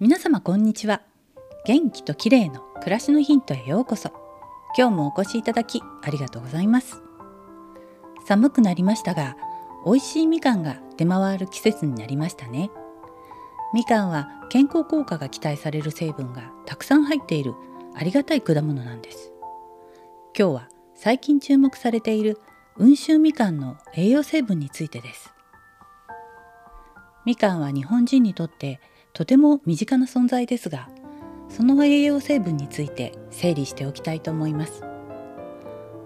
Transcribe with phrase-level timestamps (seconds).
[0.00, 1.02] 皆様こんにちは。
[1.64, 4.10] 元気と綺麗の暮らしのヒントへようこそ。
[4.76, 7.00] 今日もお越しいただきありがとうございます。
[8.26, 9.36] 寒くなりましたが
[9.86, 12.72] 美味しいみかんが出回る季節になりましたね。
[13.72, 17.54] みかんは健康効果が期待される成分がたくさん入っている
[17.94, 19.32] ありがたい果物なんです。
[20.36, 22.40] 今日は最近注目されている
[22.80, 25.32] 温州みかんの栄養成分についてです。
[27.24, 28.80] みかんは日本人にとって
[29.14, 30.88] とても身近な存在ですが
[31.48, 34.82] その栄養成分について整理しておきたいと思います。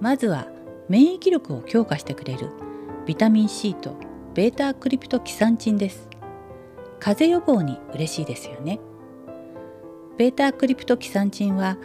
[0.00, 0.48] まずは
[0.88, 2.50] 免疫力を強化してくれる
[3.04, 3.98] ビタミン C と
[4.32, 6.08] β クリプトキサンチンです。
[6.98, 8.80] 風邪予防に嬉しいですよね。
[10.16, 11.76] β クリプトキサンチンは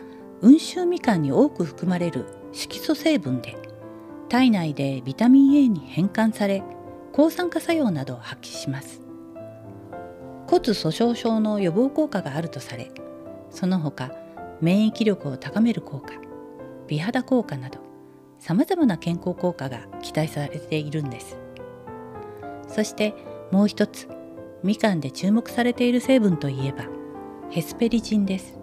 [0.41, 3.57] 温州みかんに多く含まれる色素成分で
[4.29, 6.63] 体内でビタミン A に変換され
[7.11, 9.08] 抗酸化作用などを発揮します。
[10.49, 12.91] 骨粗鬆症の予防効果があるとされ
[13.51, 14.11] その他
[14.61, 16.13] 免疫力を高める効果
[16.87, 17.79] 美肌効果など
[18.39, 21.37] さまざまな健康効果が期待されているんです。
[22.67, 23.13] そして
[23.51, 24.07] もう一つ
[24.63, 26.85] みかんで注目されている成分といえば
[27.49, 28.57] ヘスペリジンです。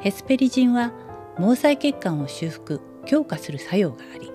[0.00, 0.92] ヘスペリジンは
[1.36, 4.30] 毛細血管を修復強化する作用があり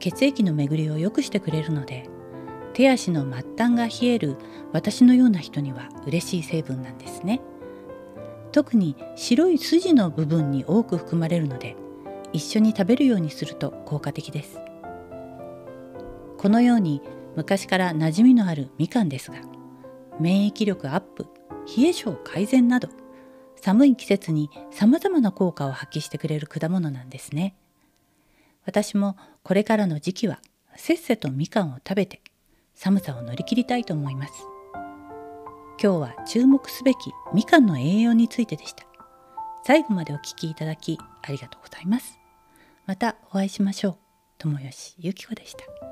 [0.00, 2.08] 血液の巡りを良くしてくれるので
[2.72, 4.36] 手足の末端が冷える
[4.72, 7.40] 私のような人には嬉しい成分なんですね。
[8.52, 11.76] 特に白い筋の部分に多く含まれるので
[12.32, 14.60] 一緒に食べるようにすると効果的です。
[16.36, 17.02] このように
[17.36, 19.38] 昔から馴染みのあるみかんですが
[20.18, 21.26] 免疫力アップ
[21.76, 22.88] 冷え性改善など
[23.56, 27.54] 寒い季節に様々な効果を発揮してくれる果物なんですね。
[28.64, 30.40] 私もこれからの時期は
[30.76, 32.20] せっせとみかんを食べて
[32.82, 34.32] 寒さを乗り切りたいと思います。
[35.82, 38.86] 今日は注目すべきみかんの栄養についてでした。
[39.66, 42.18] 最後までお聞きいただきありがとうございます。
[42.86, 43.96] またお会いしましょう。
[44.38, 45.89] 友吉ゆき子でした。